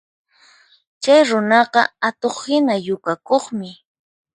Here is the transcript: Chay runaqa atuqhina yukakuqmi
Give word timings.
Chay 1.03 1.21
runaqa 1.29 1.81
atuqhina 2.07 2.73
yukakuqmi 2.87 3.69